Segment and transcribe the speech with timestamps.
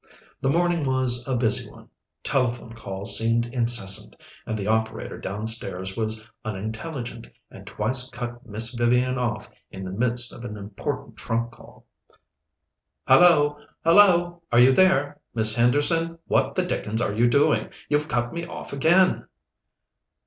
[0.41, 1.87] The morning was a busy one.
[2.23, 4.15] Telephone calls seemed incessant,
[4.47, 10.33] and the operator downstairs was unintelligent and twice cut Miss Vivian off in the midst
[10.33, 11.85] of an important trunk call.
[13.07, 13.59] "Hallo!
[13.83, 14.41] hallo!
[14.51, 15.19] are you there?
[15.35, 17.69] Miss Henderson, what the dickens are you doing?
[17.87, 19.27] You've cut me off again."